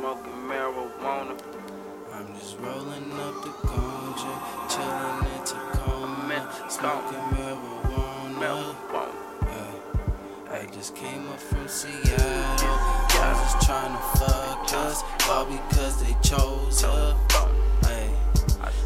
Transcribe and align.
smoking 0.00 0.32
marijuana. 0.48 1.36
I'm 2.14 2.34
just 2.34 2.56
rolling 2.58 3.12
up 3.20 3.34
the 3.44 3.52
ganja, 3.68 4.34
chilling 4.72 5.26
in 5.34 5.42
Tacoma, 5.44 6.40
smoking 6.70 7.26
marijuana. 7.36 8.74
Ay, 10.48 10.62
I 10.62 10.66
just 10.72 10.96
came 10.96 11.28
up 11.28 11.38
from 11.38 11.68
Seattle. 11.68 12.78
Y'all 13.12 13.34
just 13.42 13.60
trying 13.66 13.92
to 13.92 14.02
fuck 14.18 14.72
us, 14.86 15.02
all 15.28 15.44
because 15.44 16.02
they 16.02 16.16
chose 16.22 16.82
us. 16.82 17.14
Ay, 17.84 18.08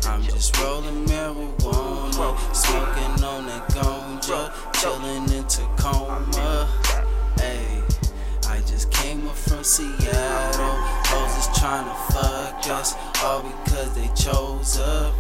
I'm 0.09 0.23
just 0.25 0.59
rolling 0.59 1.07
marijuana, 1.07 2.27
smoking 2.53 3.25
on 3.25 3.47
that 3.47 3.69
ganja, 3.69 4.51
chilling 4.81 5.31
in 5.33 5.45
Tacoma. 5.45 6.44
Came 9.05 9.29
up 9.29 9.37
from 9.37 9.63
Seattle. 9.63 10.77
Hoes 11.05 11.37
is 11.37 11.59
trying 11.59 11.85
to 11.85 11.95
fuck 12.15 12.67
us, 12.71 12.95
all 13.23 13.43
because 13.43 13.95
they 13.95 14.09
chose 14.15 14.79
up. 14.81 15.13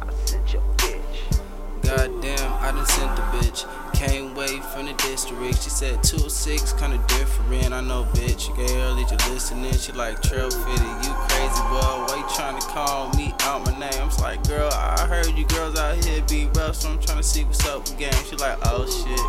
I 0.00 0.10
sent 0.24 0.54
your 0.54 0.62
bitch. 0.78 1.42
Goddamn, 1.82 2.52
I 2.54 2.72
done 2.72 2.86
sent 2.86 3.16
the 3.16 3.22
bitch. 3.36 3.66
Came 3.92 4.34
way 4.34 4.60
from 4.72 4.86
the 4.86 4.94
district. 4.94 5.62
She 5.62 5.68
said 5.68 6.02
206, 6.02 6.72
kinda 6.72 6.96
different. 7.08 7.74
I 7.74 7.82
know, 7.82 8.04
bitch. 8.14 8.48
You 8.48 8.56
gave 8.56 8.74
early, 8.78 9.02
you 9.02 9.16
listening. 9.30 9.74
She 9.74 9.92
like 9.92 10.22
trail 10.22 10.50
fitted. 10.50 11.04
You 11.04 11.12
crazy, 11.28 11.62
boy. 11.68 12.06
Why 12.08 12.16
you 12.16 12.34
trying 12.34 12.58
to 12.58 12.66
call 12.68 13.12
me 13.12 13.34
out 13.40 13.66
my 13.66 13.78
name? 13.78 13.92
I'm 14.00 14.08
like, 14.22 14.42
girl, 14.48 14.70
I 14.72 15.06
heard 15.06 15.36
you 15.36 15.44
girls 15.44 15.78
out 15.78 16.02
here 16.02 16.22
be 16.22 16.48
rough, 16.54 16.76
so 16.76 16.88
I'm 16.88 16.98
trying 16.98 17.18
to 17.18 17.22
see 17.22 17.44
what's 17.44 17.66
up 17.66 17.80
with 17.80 17.98
game. 17.98 18.12
She 18.24 18.36
like, 18.36 18.56
oh 18.62 18.86
shit. 18.88 19.20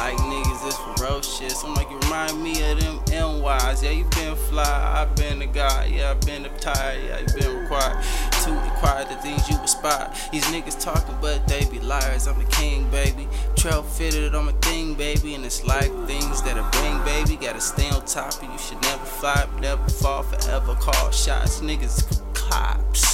Like 0.00 0.16
niggas, 0.16 0.59
ferocious. 1.00 1.64
I'm 1.64 1.74
like, 1.74 1.90
you 1.90 1.98
remind 2.00 2.42
me 2.42 2.50
of 2.70 2.80
them 2.80 2.98
NYs. 3.06 3.82
Yeah, 3.82 3.90
you 3.90 4.04
been 4.04 4.36
fly. 4.36 4.64
I 4.64 5.06
been 5.14 5.38
the 5.38 5.46
guy. 5.46 5.86
Yeah, 5.86 6.10
I 6.10 6.14
been 6.14 6.46
tired. 6.58 7.02
Yeah, 7.04 7.20
you 7.20 7.26
been 7.40 7.62
required 7.62 8.02
to 8.44 8.74
acquire 8.74 9.04
the 9.04 9.16
things 9.16 9.48
you 9.48 9.56
aspire. 9.58 10.12
These 10.32 10.44
niggas 10.46 10.82
talking, 10.82 11.16
but 11.20 11.46
they 11.48 11.64
be 11.66 11.80
liars. 11.80 12.26
I'm 12.26 12.38
the 12.38 12.44
king, 12.50 12.88
baby. 12.90 13.28
Trail 13.56 13.82
fitted 13.82 14.34
on 14.34 14.46
my 14.46 14.52
thing, 14.52 14.94
baby. 14.94 15.34
And 15.34 15.44
it's 15.44 15.64
like 15.64 15.90
things 16.06 16.42
that 16.42 16.58
I 16.58 16.68
bring, 16.70 17.02
baby. 17.04 17.36
Gotta 17.36 17.60
stay 17.60 17.88
on 17.90 18.04
top, 18.04 18.42
and 18.42 18.52
you 18.52 18.58
should 18.58 18.80
never 18.82 19.04
fly, 19.04 19.48
never 19.60 19.88
fall, 19.88 20.22
forever 20.22 20.74
call 20.74 21.10
shots. 21.10 21.60
Niggas 21.60 22.20
cops. 22.34 23.09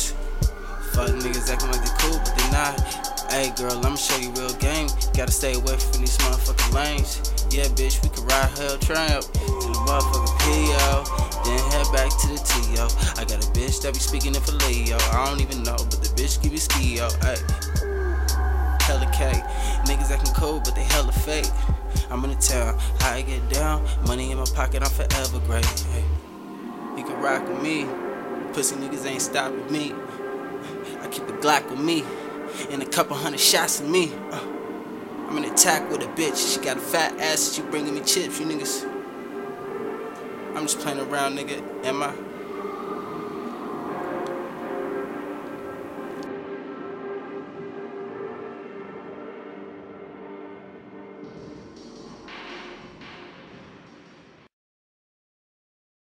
Hey 3.47 3.53
girl, 3.55 3.79
I'ma 3.87 3.95
show 3.95 4.19
you 4.19 4.33
real 4.33 4.53
game. 4.55 4.89
Gotta 5.15 5.31
stay 5.31 5.55
away 5.55 5.77
from 5.77 6.01
these 6.01 6.19
motherfucking 6.19 6.75
lanes. 6.75 7.47
Yeah, 7.55 7.67
bitch, 7.79 8.03
we 8.03 8.09
can 8.09 8.27
ride 8.27 8.51
hell 8.59 8.77
tramp 8.77 9.23
to 9.23 9.39
the 9.39 9.87
motherfucking 9.87 10.35
PO. 10.43 11.45
Then 11.45 11.71
head 11.71 11.87
back 11.93 12.11
to 12.11 12.27
the 12.27 12.43
TO. 12.43 12.83
I 13.21 13.25
got 13.25 13.39
a 13.39 13.49
bitch 13.53 13.81
that 13.83 13.95
be 13.95 14.01
speaking 14.01 14.35
in 14.35 14.41
for 14.41 14.51
Leo. 14.67 14.99
I 14.99 15.31
don't 15.31 15.41
even 15.41 15.63
know, 15.63 15.77
but 15.77 16.03
the 16.03 16.11
bitch 16.21 16.43
give 16.43 16.51
me 16.51 16.59
ski, 16.59 16.97
yo. 16.97 17.09
Hey. 17.23 17.37
Hella 18.83 19.09
K. 19.15 19.31
Niggas 19.87 20.11
acting 20.11 20.35
cool, 20.35 20.59
but 20.65 20.75
they 20.75 20.83
hella 20.83 21.13
fake. 21.13 21.47
I'm 22.11 22.25
in 22.25 22.31
the 22.31 22.37
town, 22.43 22.77
how 22.99 23.13
I 23.13 23.23
get 23.23 23.49
down. 23.49 23.87
Money 24.09 24.33
in 24.33 24.39
my 24.39 24.45
pocket, 24.57 24.83
I'm 24.83 24.91
forever 24.91 25.39
great. 25.47 25.65
Hey. 25.95 26.03
You 26.99 27.05
can 27.05 27.23
rock 27.23 27.49
with 27.49 27.63
me. 27.63 27.87
Pussy 28.55 28.75
niggas 28.75 29.07
ain't 29.07 29.23
stopping 29.23 29.71
me. 29.71 29.95
I 31.01 31.07
keep 31.07 31.29
a 31.29 31.33
Glock 31.35 31.71
with 31.71 31.79
me. 31.79 32.03
And 32.71 32.83
a 32.83 32.87
couple 32.87 33.17
hundred 33.17 33.41
shots 33.41 33.81
of 33.81 33.89
me. 33.89 34.13
Uh, 34.31 34.41
I'm 35.29 35.37
in 35.39 35.45
attack 35.45 35.91
with 35.91 36.03
a 36.03 36.07
bitch. 36.07 36.55
She 36.55 36.61
got 36.61 36.77
a 36.77 36.81
fat 36.81 37.19
ass. 37.21 37.55
She 37.55 37.63
bringing 37.63 37.95
me 37.95 38.01
chips. 38.01 38.39
You 38.39 38.47
niggas. 38.47 38.85
I'm 40.55 40.63
just 40.63 40.79
playing 40.81 41.01
around, 41.01 41.37
nigga. 41.37 41.63
Am 41.85 42.03
I? 42.03 42.15